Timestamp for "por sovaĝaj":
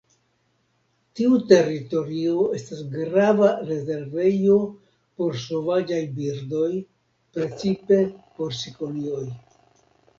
5.21-6.03